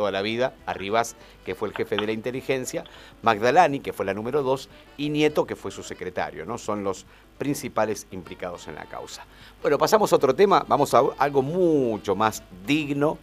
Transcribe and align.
toda 0.00 0.10
la 0.10 0.22
vida, 0.22 0.54
Arribas, 0.64 1.14
que 1.44 1.54
fue 1.54 1.68
el 1.68 1.74
jefe 1.74 1.94
de 1.94 2.06
la 2.06 2.12
inteligencia, 2.12 2.84
Magdalani, 3.20 3.80
que 3.80 3.92
fue 3.92 4.06
la 4.06 4.14
número 4.14 4.42
dos, 4.42 4.70
y 4.96 5.10
Nieto, 5.10 5.46
que 5.46 5.56
fue 5.56 5.70
su 5.70 5.82
secretario, 5.82 6.46
¿no? 6.46 6.56
Son 6.56 6.82
los 6.82 7.04
principales 7.36 8.06
implicados 8.10 8.66
en 8.66 8.76
la 8.76 8.86
causa. 8.86 9.26
Bueno, 9.60 9.76
pasamos 9.76 10.10
a 10.10 10.16
otro 10.16 10.34
tema, 10.34 10.64
vamos 10.66 10.94
a 10.94 11.02
algo 11.18 11.42
mucho 11.42 12.16
más 12.16 12.42
digno, 12.66 13.18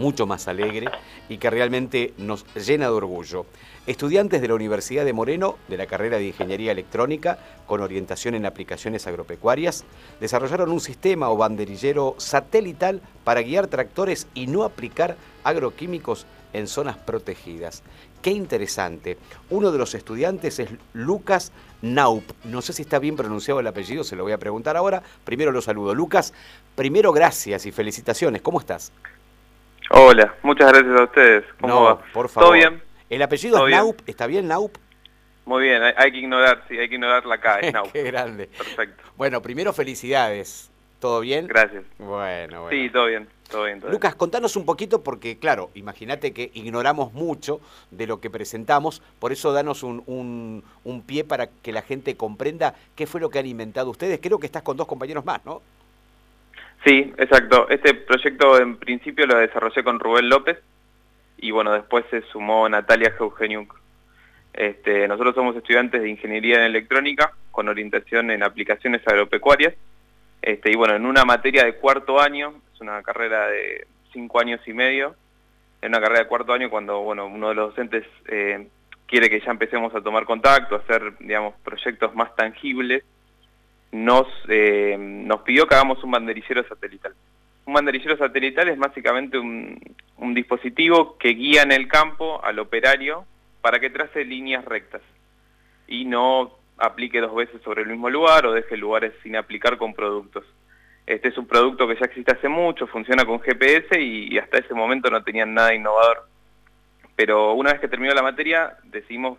mucho 0.00 0.26
más 0.26 0.48
alegre 0.48 0.88
y 1.28 1.38
que 1.38 1.50
realmente 1.50 2.14
nos 2.18 2.44
llena 2.54 2.86
de 2.86 2.92
orgullo. 2.92 3.46
Estudiantes 3.86 4.40
de 4.40 4.48
la 4.48 4.54
Universidad 4.54 5.04
de 5.04 5.12
Moreno, 5.12 5.56
de 5.68 5.76
la 5.76 5.86
carrera 5.86 6.18
de 6.18 6.26
Ingeniería 6.26 6.72
Electrónica, 6.72 7.38
con 7.66 7.80
orientación 7.80 8.34
en 8.34 8.46
aplicaciones 8.46 9.06
agropecuarias, 9.06 9.84
desarrollaron 10.20 10.70
un 10.70 10.80
sistema 10.80 11.30
o 11.30 11.36
banderillero 11.36 12.16
satelital 12.18 13.00
para 13.24 13.42
guiar 13.42 13.68
tractores 13.68 14.26
y 14.34 14.46
no 14.46 14.64
aplicar 14.64 15.16
agroquímicos 15.44 16.26
en 16.52 16.66
zonas 16.66 16.96
protegidas. 16.96 17.82
Qué 18.22 18.30
interesante. 18.30 19.18
Uno 19.48 19.70
de 19.70 19.78
los 19.78 19.94
estudiantes 19.94 20.58
es 20.58 20.68
Lucas 20.92 21.52
Naup. 21.80 22.24
No 22.44 22.60
sé 22.60 22.72
si 22.72 22.82
está 22.82 22.98
bien 22.98 23.16
pronunciado 23.16 23.60
el 23.60 23.66
apellido, 23.66 24.04
se 24.04 24.16
lo 24.16 24.24
voy 24.24 24.32
a 24.32 24.38
preguntar 24.38 24.76
ahora. 24.76 25.02
Primero 25.24 25.52
lo 25.52 25.62
saludo. 25.62 25.94
Lucas, 25.94 26.34
primero 26.74 27.12
gracias 27.12 27.66
y 27.66 27.72
felicitaciones. 27.72 28.42
¿Cómo 28.42 28.60
estás? 28.60 28.92
Hola, 29.92 30.36
muchas 30.44 30.70
gracias 30.72 31.00
a 31.00 31.02
ustedes. 31.02 31.44
¿Cómo 31.60 31.82
va? 31.82 32.00
por 32.12 32.28
favor. 32.28 32.50
¿Todo 32.50 32.52
bien? 32.52 32.80
¿El 33.08 33.22
apellido 33.22 33.66
es 33.66 33.74
Naup? 33.74 34.00
¿Está 34.06 34.28
bien 34.28 34.46
Naup? 34.46 34.76
Muy 35.44 35.64
bien, 35.64 35.82
hay, 35.82 36.12
que 36.12 36.18
ignorar, 36.18 36.62
sí, 36.68 36.78
hay 36.78 36.88
que 36.88 36.94
ignorar 36.94 37.26
la 37.26 37.40
K, 37.40 37.58
es 37.58 37.72
Naup. 37.72 37.90
Qué 37.90 38.04
grande. 38.04 38.46
Perfecto. 38.46 39.02
Bueno, 39.16 39.42
primero 39.42 39.72
felicidades. 39.72 40.70
¿Todo 41.00 41.20
bien? 41.20 41.48
Gracias. 41.48 41.82
Bueno, 41.98 42.62
bueno. 42.62 42.68
Sí, 42.70 42.88
todo 42.90 43.06
bien. 43.06 43.26
Todo 43.50 43.64
bien, 43.64 43.82
Lucas, 43.90 44.14
contanos 44.14 44.54
un 44.54 44.64
poquito 44.64 45.02
porque, 45.02 45.40
claro, 45.40 45.70
imagínate 45.74 46.32
que 46.32 46.52
ignoramos 46.54 47.12
mucho 47.12 47.60
de 47.90 48.06
lo 48.06 48.20
que 48.20 48.30
presentamos, 48.30 49.02
por 49.18 49.32
eso 49.32 49.52
danos 49.52 49.82
un, 49.82 50.04
un, 50.06 50.62
un, 50.84 51.02
pie 51.02 51.24
para 51.24 51.48
que 51.48 51.72
la 51.72 51.82
gente 51.82 52.16
comprenda 52.16 52.76
qué 52.94 53.08
fue 53.08 53.20
lo 53.20 53.28
que 53.28 53.40
han 53.40 53.46
inventado 53.46 53.90
ustedes. 53.90 54.20
Creo 54.22 54.38
que 54.38 54.46
estás 54.46 54.62
con 54.62 54.76
dos 54.76 54.86
compañeros 54.86 55.24
más, 55.24 55.44
¿no? 55.44 55.62
Sí, 56.84 57.12
exacto. 57.18 57.68
Este 57.68 57.94
proyecto 57.94 58.58
en 58.58 58.76
principio 58.76 59.26
lo 59.26 59.36
desarrollé 59.36 59.84
con 59.84 60.00
Rubén 60.00 60.28
López 60.28 60.58
y 61.38 61.50
bueno, 61.50 61.72
después 61.72 62.04
se 62.10 62.22
sumó 62.22 62.68
Natalia 62.68 63.14
Eugeniuk. 63.18 63.78
Este, 64.52 65.06
nosotros 65.06 65.34
somos 65.34 65.56
estudiantes 65.56 66.02
de 66.02 66.08
Ingeniería 66.10 66.56
en 66.56 66.62
Electrónica 66.62 67.32
con 67.50 67.68
orientación 67.68 68.30
en 68.30 68.42
aplicaciones 68.42 69.06
agropecuarias 69.06 69.74
este, 70.42 70.70
y 70.72 70.76
bueno, 70.76 70.94
en 70.94 71.06
una 71.06 71.24
materia 71.24 71.64
de 71.64 71.74
cuarto 71.74 72.20
año, 72.20 72.54
es 72.74 72.80
una 72.80 73.02
carrera 73.02 73.48
de 73.48 73.86
cinco 74.12 74.40
años 74.40 74.60
y 74.66 74.72
medio, 74.72 75.14
en 75.82 75.90
una 75.90 76.00
carrera 76.00 76.20
de 76.20 76.28
cuarto 76.28 76.52
año 76.52 76.70
cuando 76.70 77.00
bueno, 77.00 77.26
uno 77.26 77.50
de 77.50 77.54
los 77.54 77.70
docentes 77.70 78.04
eh, 78.28 78.68
quiere 79.06 79.28
que 79.28 79.40
ya 79.40 79.50
empecemos 79.50 79.94
a 79.94 80.00
tomar 80.00 80.24
contacto, 80.24 80.76
a 80.76 80.78
hacer 80.78 81.14
digamos, 81.20 81.54
proyectos 81.62 82.14
más 82.14 82.34
tangibles, 82.36 83.04
nos, 83.92 84.26
eh, 84.48 84.96
nos 84.98 85.42
pidió 85.42 85.66
que 85.66 85.74
hagamos 85.74 86.02
un 86.04 86.12
banderillero 86.12 86.66
satelital. 86.66 87.14
Un 87.66 87.74
banderillero 87.74 88.16
satelital 88.16 88.68
es 88.68 88.78
básicamente 88.78 89.38
un, 89.38 89.78
un 90.16 90.34
dispositivo 90.34 91.16
que 91.18 91.30
guía 91.30 91.62
en 91.62 91.72
el 91.72 91.88
campo 91.88 92.44
al 92.44 92.58
operario 92.58 93.24
para 93.60 93.78
que 93.78 93.90
trace 93.90 94.24
líneas 94.24 94.64
rectas 94.64 95.02
y 95.86 96.04
no 96.04 96.56
aplique 96.78 97.20
dos 97.20 97.34
veces 97.34 97.60
sobre 97.62 97.82
el 97.82 97.88
mismo 97.88 98.08
lugar 98.08 98.46
o 98.46 98.52
deje 98.52 98.76
lugares 98.76 99.12
sin 99.22 99.36
aplicar 99.36 99.76
con 99.76 99.92
productos. 99.92 100.44
Este 101.06 101.28
es 101.28 101.38
un 101.38 101.46
producto 101.46 101.86
que 101.86 101.96
ya 101.96 102.06
existe 102.06 102.32
hace 102.32 102.48
mucho, 102.48 102.86
funciona 102.86 103.24
con 103.24 103.40
GPS 103.40 104.00
y, 104.00 104.38
hasta 104.38 104.58
ese 104.58 104.74
momento 104.74 105.10
no 105.10 105.22
tenían 105.22 105.52
nada 105.52 105.74
innovador. 105.74 106.28
Pero 107.16 107.54
una 107.54 107.72
vez 107.72 107.80
que 107.80 107.88
terminó 107.88 108.14
la 108.14 108.22
materia 108.22 108.76
decidimos 108.84 109.38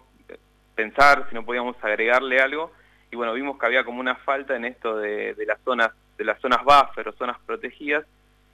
pensar 0.76 1.28
si 1.30 1.36
no 1.36 1.46
podíamos 1.46 1.76
agregarle 1.82 2.40
algo 2.42 2.72
y 3.12 3.16
bueno, 3.16 3.34
vimos 3.34 3.60
que 3.60 3.66
había 3.66 3.84
como 3.84 4.00
una 4.00 4.16
falta 4.16 4.56
en 4.56 4.66
esto 4.66 4.98
de, 4.98 5.36
las 5.46 5.60
zonas 5.64 5.92
de 6.18 6.24
las 6.24 6.40
zonas 6.40 6.64
buffer 6.64 7.10
o 7.10 7.14
zonas 7.14 7.38
protegidas 7.46 8.06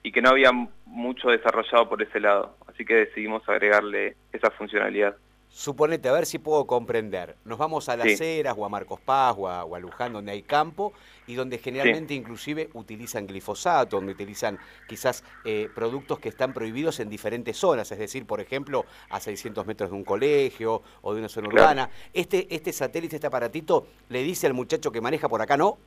y 0.02 0.10
que 0.10 0.20
no 0.20 0.30
había 0.30 0.50
mucho 0.84 1.28
desarrollado 1.30 1.88
por 1.88 2.02
ese 2.02 2.18
lado. 2.18 2.56
Así 2.66 2.84
que 2.84 2.94
decidimos 2.94 3.48
agregarle 3.48 4.16
esa 4.32 4.50
funcionalidad. 4.50 5.16
Suponete, 5.50 6.08
a 6.08 6.12
ver 6.12 6.26
si 6.26 6.38
puedo 6.38 6.66
comprender. 6.66 7.34
Nos 7.44 7.58
vamos 7.58 7.88
a 7.88 7.96
las 7.96 8.20
Heras 8.20 8.54
o 8.56 8.64
a 8.64 8.68
Marcos 8.68 9.00
Paz 9.00 9.34
o 9.38 9.48
a, 9.48 9.78
Luján, 9.80 10.12
donde 10.12 10.32
hay 10.32 10.42
campo 10.42 10.92
y 11.26 11.34
donde 11.34 11.58
generalmente 11.58 12.14
inclusive 12.14 12.68
utilizan 12.74 13.26
glifosato, 13.26 13.96
donde 13.96 14.12
utilizan 14.12 14.58
quizás 14.86 15.24
eh, 15.44 15.68
productos 15.74 16.18
que 16.20 16.28
están 16.28 16.52
prohibidos 16.52 17.00
en 17.00 17.08
diferentes 17.08 17.56
zonas, 17.56 17.90
es 17.90 17.98
decir, 17.98 18.26
por 18.26 18.40
ejemplo, 18.40 18.84
a 19.10 19.20
600 19.20 19.66
metros 19.66 19.90
de 19.90 19.96
un 19.96 20.04
colegio 20.04 20.82
o 21.02 21.14
de 21.14 21.20
una 21.20 21.28
zona 21.28 21.48
urbana. 21.48 21.90
Este, 22.12 22.46
este 22.54 22.72
satélite, 22.72 23.16
este 23.16 23.26
aparatito, 23.26 23.88
le 24.10 24.22
dice 24.22 24.46
al 24.46 24.54
muchacho 24.54 24.92
que 24.92 25.00
maneja 25.00 25.28
por 25.28 25.42
acá, 25.42 25.56
¿no? 25.56 25.78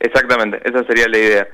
Exactamente, 0.00 0.60
esa 0.64 0.84
sería 0.84 1.08
la 1.08 1.18
idea. 1.18 1.48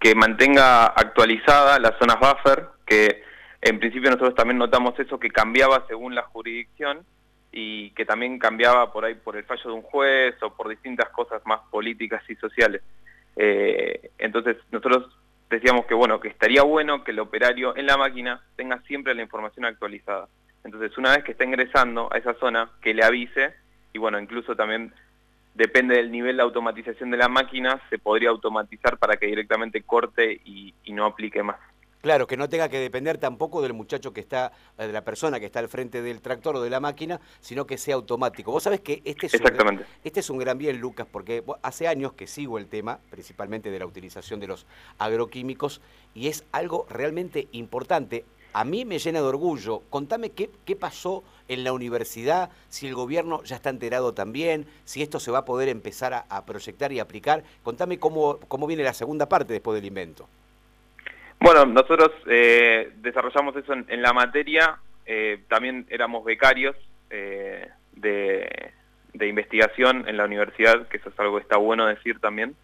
Que 0.00 0.14
mantenga 0.14 0.86
actualizada 0.86 1.78
las 1.78 1.98
zonas 1.98 2.18
buffer, 2.20 2.68
que 2.86 3.27
en 3.60 3.78
principio 3.78 4.10
nosotros 4.10 4.34
también 4.34 4.58
notamos 4.58 4.98
eso 4.98 5.18
que 5.18 5.30
cambiaba 5.30 5.84
según 5.88 6.14
la 6.14 6.22
jurisdicción 6.22 7.04
y 7.50 7.90
que 7.90 8.04
también 8.04 8.38
cambiaba 8.38 8.92
por 8.92 9.04
ahí 9.04 9.14
por 9.14 9.36
el 9.36 9.44
fallo 9.44 9.70
de 9.70 9.72
un 9.72 9.82
juez 9.82 10.34
o 10.42 10.54
por 10.54 10.68
distintas 10.68 11.08
cosas 11.10 11.42
más 11.44 11.60
políticas 11.70 12.22
y 12.28 12.36
sociales. 12.36 12.82
Eh, 13.36 14.10
entonces 14.18 14.56
nosotros 14.70 15.08
decíamos 15.50 15.86
que 15.86 15.94
bueno, 15.94 16.20
que 16.20 16.28
estaría 16.28 16.62
bueno 16.62 17.02
que 17.02 17.10
el 17.10 17.20
operario 17.20 17.76
en 17.76 17.86
la 17.86 17.96
máquina 17.96 18.42
tenga 18.54 18.80
siempre 18.82 19.14
la 19.14 19.22
información 19.22 19.64
actualizada. 19.64 20.28
Entonces 20.62 20.96
una 20.96 21.12
vez 21.16 21.24
que 21.24 21.32
está 21.32 21.44
ingresando 21.44 22.08
a 22.12 22.18
esa 22.18 22.34
zona, 22.34 22.70
que 22.80 22.94
le 22.94 23.04
avise 23.04 23.54
y 23.92 23.98
bueno, 23.98 24.20
incluso 24.20 24.54
también 24.54 24.92
depende 25.54 25.96
del 25.96 26.12
nivel 26.12 26.36
de 26.36 26.42
automatización 26.44 27.10
de 27.10 27.16
la 27.16 27.28
máquina, 27.28 27.80
se 27.90 27.98
podría 27.98 28.30
automatizar 28.30 28.98
para 28.98 29.16
que 29.16 29.26
directamente 29.26 29.82
corte 29.82 30.40
y 30.44 30.92
no 30.92 31.06
aplique 31.06 31.42
más. 31.42 31.58
Claro, 32.00 32.28
que 32.28 32.36
no 32.36 32.48
tenga 32.48 32.68
que 32.68 32.78
depender 32.78 33.18
tampoco 33.18 33.60
del 33.60 33.72
muchacho 33.72 34.12
que 34.12 34.20
está, 34.20 34.52
eh, 34.78 34.86
de 34.86 34.92
la 34.92 35.02
persona 35.02 35.40
que 35.40 35.46
está 35.46 35.58
al 35.58 35.68
frente 35.68 36.00
del 36.00 36.20
tractor 36.20 36.54
o 36.56 36.60
de 36.60 36.70
la 36.70 36.78
máquina, 36.78 37.20
sino 37.40 37.66
que 37.66 37.76
sea 37.76 37.96
automático. 37.96 38.52
Vos 38.52 38.62
sabés 38.62 38.80
que 38.80 39.02
este 39.04 39.26
es, 39.26 39.34
Un, 39.34 39.84
este 40.04 40.20
es 40.20 40.30
un 40.30 40.38
gran 40.38 40.58
bien, 40.58 40.78
Lucas, 40.78 41.08
porque 41.10 41.42
hace 41.62 41.88
años 41.88 42.12
que 42.12 42.28
sigo 42.28 42.56
el 42.58 42.68
tema, 42.68 43.00
principalmente 43.10 43.72
de 43.72 43.80
la 43.80 43.86
utilización 43.86 44.38
de 44.38 44.46
los 44.46 44.64
agroquímicos, 44.98 45.80
y 46.14 46.28
es 46.28 46.44
algo 46.52 46.86
realmente 46.88 47.48
importante. 47.50 48.24
A 48.52 48.64
mí 48.64 48.84
me 48.84 49.00
llena 49.00 49.20
de 49.20 49.26
orgullo. 49.26 49.82
Contame 49.90 50.30
qué, 50.30 50.50
qué 50.64 50.76
pasó 50.76 51.24
en 51.48 51.64
la 51.64 51.72
universidad, 51.72 52.50
si 52.68 52.86
el 52.86 52.94
gobierno 52.94 53.42
ya 53.42 53.56
está 53.56 53.70
enterado 53.70 54.14
también, 54.14 54.66
si 54.84 55.02
esto 55.02 55.18
se 55.18 55.32
va 55.32 55.38
a 55.38 55.44
poder 55.44 55.68
empezar 55.68 56.26
a, 56.28 56.46
proyectar 56.46 56.92
y 56.92 57.00
aplicar. 57.00 57.42
Contame 57.64 57.98
cómo, 57.98 58.38
cómo 58.46 58.68
viene 58.68 58.84
la 58.84 58.94
segunda 58.94 59.28
parte 59.28 59.52
después 59.52 59.74
del 59.74 59.86
invento. 59.86 60.28
Bueno, 61.40 61.66
nosotros 61.66 62.10
eh, 62.26 62.92
desarrollamos 62.96 63.54
eso 63.56 63.72
en, 63.72 64.02
la 64.02 64.12
materia, 64.12 64.78
eh, 65.06 65.44
también 65.48 65.86
éramos 65.88 66.24
becarios 66.24 66.76
eh, 67.10 67.68
de, 67.92 68.72
investigación 69.20 70.08
en 70.08 70.16
la 70.16 70.24
universidad, 70.24 70.88
que 70.88 70.96
eso 70.96 71.10
es 71.10 71.18
algo 71.18 71.36
que 71.36 71.42
está 71.42 71.56
bueno 71.56 71.86
decir 71.86 72.20
también. 72.20 72.54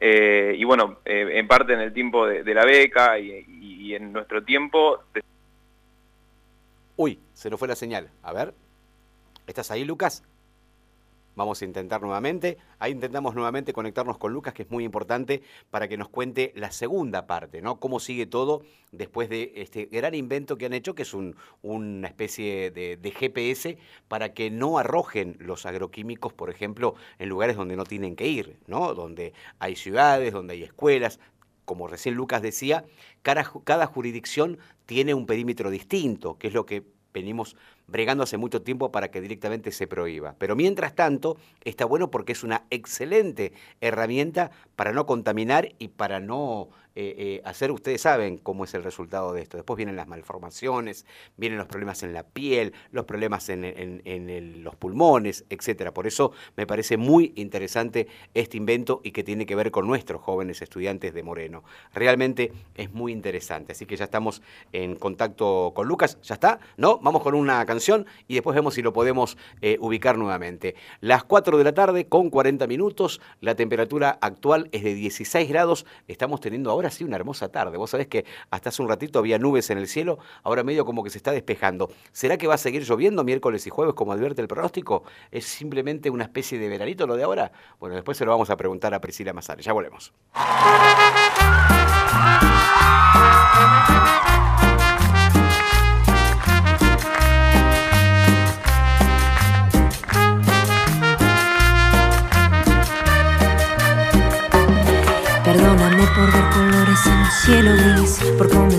y 0.00 0.64
bueno, 0.64 0.98
en 1.04 1.46
parte 1.46 1.74
en 1.74 1.80
el 1.80 1.92
tiempo 1.92 2.26
de, 2.26 2.54
la 2.54 2.64
beca 2.64 3.18
y, 3.18 3.94
en 3.94 4.12
nuestro 4.12 4.42
tiempo... 4.42 5.02
Uy, 6.96 7.18
se 7.34 7.50
nos 7.50 7.58
fue 7.58 7.68
la 7.68 7.76
señal. 7.76 8.10
A 8.22 8.32
ver, 8.32 8.54
¿estás 9.46 9.70
ahí, 9.70 9.84
Lucas? 9.84 10.24
Vamos 11.34 11.62
a 11.62 11.64
intentar 11.64 12.02
nuevamente. 12.02 12.58
Ahí 12.78 12.92
intentamos 12.92 13.34
nuevamente 13.34 13.72
conectarnos 13.72 14.18
con 14.18 14.32
Lucas, 14.32 14.52
que 14.52 14.64
es 14.64 14.70
muy 14.70 14.84
importante 14.84 15.42
para 15.70 15.88
que 15.88 15.96
nos 15.96 16.10
cuente 16.10 16.52
la 16.56 16.70
segunda 16.72 17.26
parte, 17.26 17.62
¿no? 17.62 17.80
Cómo 17.80 18.00
sigue 18.00 18.26
todo 18.26 18.62
después 18.90 19.30
de 19.30 19.52
este 19.56 19.86
gran 19.86 20.14
invento 20.14 20.58
que 20.58 20.66
han 20.66 20.74
hecho, 20.74 20.94
que 20.94 21.02
es 21.02 21.14
una 21.62 22.06
especie 22.06 22.70
de, 22.70 23.12
GPS 23.12 23.78
para 24.08 24.34
que 24.34 24.50
no 24.50 24.78
arrojen 24.78 25.36
los 25.38 25.64
agroquímicos, 25.64 26.32
por 26.32 26.50
ejemplo, 26.50 26.94
en 27.18 27.28
lugares 27.28 27.56
donde 27.56 27.76
no 27.76 27.84
tienen 27.84 28.14
que 28.14 28.26
ir, 28.26 28.58
¿no? 28.66 28.94
Donde 28.94 29.32
hay 29.58 29.76
ciudades, 29.76 30.32
donde 30.32 30.54
hay 30.54 30.62
escuelas. 30.64 31.18
Como 31.64 31.86
recién 31.86 32.14
Lucas 32.14 32.42
decía, 32.42 32.84
cada 33.22 33.86
jurisdicción 33.86 34.58
tiene 34.84 35.14
un 35.14 35.26
perímetro 35.26 35.70
distinto, 35.70 36.36
que 36.36 36.48
es 36.48 36.54
lo 36.54 36.66
que 36.66 36.82
venimos 37.12 37.56
bregando 37.86 38.24
hace 38.24 38.36
mucho 38.36 38.62
tiempo 38.62 38.90
para 38.90 39.10
que 39.10 39.20
directamente 39.20 39.72
se 39.72 39.86
prohíba. 39.86 40.34
Pero 40.38 40.56
mientras 40.56 40.94
tanto, 40.94 41.36
está 41.64 41.84
bueno 41.84 42.10
porque 42.10 42.32
es 42.32 42.42
una 42.42 42.64
excelente 42.70 43.52
herramienta 43.80 44.50
para 44.76 44.92
no 44.92 45.06
contaminar 45.06 45.68
y 45.78 45.88
para 45.88 46.20
no 46.20 46.70
eh, 46.94 47.14
eh, 47.16 47.42
hacer, 47.44 47.72
ustedes 47.72 48.02
saben 48.02 48.36
cómo 48.36 48.64
es 48.64 48.74
el 48.74 48.84
resultado 48.84 49.32
de 49.32 49.42
esto. 49.42 49.56
Después 49.56 49.76
vienen 49.76 49.96
las 49.96 50.08
malformaciones, 50.08 51.06
vienen 51.36 51.58
los 51.58 51.66
problemas 51.66 52.02
en 52.02 52.12
la 52.12 52.22
piel, 52.22 52.74
los 52.90 53.06
problemas 53.06 53.48
en, 53.48 54.62
los 54.62 54.76
pulmones, 54.76 55.44
etcétera. 55.48 55.94
Por 55.94 56.06
eso 56.06 56.32
me 56.56 56.66
parece 56.66 56.96
muy 56.96 57.32
interesante 57.36 58.08
este 58.34 58.58
invento 58.58 59.00
y 59.04 59.12
que 59.12 59.24
tiene 59.24 59.46
que 59.46 59.54
ver 59.54 59.70
con 59.70 59.86
nuestros 59.86 60.20
jóvenes 60.20 60.60
estudiantes 60.60 61.14
de 61.14 61.22
Moreno. 61.22 61.64
Realmente 61.94 62.52
es 62.74 62.92
muy 62.92 63.12
interesante. 63.12 63.72
Así 63.72 63.86
que 63.86 63.96
ya 63.96 64.04
estamos 64.04 64.42
en 64.72 64.96
contacto 64.96 65.72
con 65.74 65.88
Lucas. 65.88 66.18
¿Ya 66.22 66.34
está? 66.34 66.60
¿No? 66.76 66.98
Vamos 66.98 67.22
con 67.22 67.34
una 67.34 67.64
y 68.28 68.34
después 68.34 68.54
vemos 68.54 68.74
si 68.74 68.82
lo 68.82 68.92
podemos 68.92 69.36
eh, 69.60 69.76
ubicar 69.80 70.18
nuevamente. 70.18 70.74
Las 71.00 71.24
4 71.24 71.56
de 71.58 71.64
la 71.64 71.72
tarde 71.72 72.06
con 72.06 72.30
40 72.30 72.66
minutos. 72.66 73.20
La 73.40 73.54
temperatura 73.54 74.18
actual 74.20 74.68
es 74.72 74.84
de 74.84 74.94
16 74.94 75.48
grados. 75.48 75.86
Estamos 76.08 76.40
teniendo 76.40 76.70
ahora 76.70 76.90
sí 76.90 77.04
una 77.04 77.16
hermosa 77.16 77.48
tarde. 77.48 77.78
Vos 77.78 77.90
sabés 77.90 78.08
que 78.08 78.24
hasta 78.50 78.68
hace 78.68 78.82
un 78.82 78.88
ratito 78.88 79.18
había 79.18 79.38
nubes 79.38 79.70
en 79.70 79.78
el 79.78 79.88
cielo. 79.88 80.18
Ahora 80.42 80.64
medio 80.64 80.84
como 80.84 81.02
que 81.02 81.10
se 81.10 81.18
está 81.18 81.32
despejando. 81.32 81.90
¿Será 82.12 82.36
que 82.36 82.46
va 82.46 82.54
a 82.54 82.58
seguir 82.58 82.84
lloviendo 82.84 83.24
miércoles 83.24 83.66
y 83.66 83.70
jueves 83.70 83.94
como 83.94 84.12
advierte 84.12 84.42
el 84.42 84.48
pronóstico? 84.48 85.04
¿Es 85.30 85.46
simplemente 85.46 86.10
una 86.10 86.24
especie 86.24 86.58
de 86.58 86.68
veranito 86.68 87.06
lo 87.06 87.16
de 87.16 87.22
ahora? 87.22 87.52
Bueno, 87.80 87.94
después 87.94 88.18
se 88.18 88.24
lo 88.24 88.32
vamos 88.32 88.50
a 88.50 88.56
preguntar 88.56 88.94
a 88.94 89.00
Priscila 89.00 89.32
Mazare. 89.32 89.62
Ya 89.62 89.72
volvemos. 89.72 90.12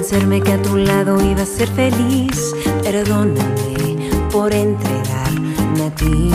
Convencerme 0.03 0.41
que 0.41 0.51
a 0.51 0.61
tu 0.61 0.75
lado 0.75 1.17
iba 1.23 1.43
a 1.43 1.45
ser 1.45 1.69
feliz. 1.69 2.53
Perdóname 2.83 4.09
por 4.29 4.53
entregarme 4.53 5.85
a 5.85 5.95
ti. 5.95 6.29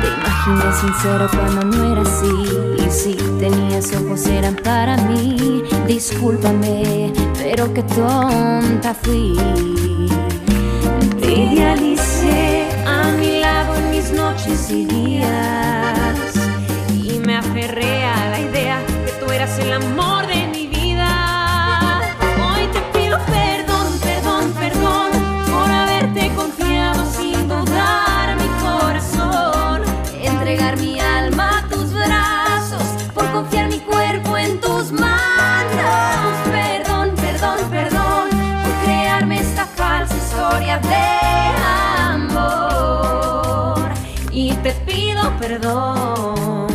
Te 0.00 0.08
imaginé 0.18 0.72
sincero 0.80 1.28
cuando 1.30 1.64
no 1.64 1.92
era 1.92 2.02
así. 2.02 2.84
Y 2.84 2.90
si 2.90 3.14
tenías 3.38 3.92
ojos 3.94 4.26
eran 4.26 4.56
para 4.56 4.96
mí. 4.96 5.62
Discúlpame, 5.86 7.12
pero 7.38 7.72
qué 7.72 7.84
tonta 7.84 8.92
fui. 8.94 9.36
Te 11.20 11.32
idealicé 11.32 12.66
a 12.84 13.12
mi 13.12 13.40
lado 13.40 13.76
en 13.76 13.90
mis 13.90 14.10
noches 14.10 14.70
y 14.70 14.86
días 14.86 16.38
me 17.28 17.36
aferré 17.36 18.04
a 18.04 18.30
la 18.30 18.40
idea 18.40 18.80
que 19.04 19.12
tú 19.20 19.30
eras 19.30 19.58
el 19.58 19.70
amor 19.70 20.17
y 44.38 44.52
te 44.62 44.70
pido 44.86 45.36
perdón. 45.40 46.67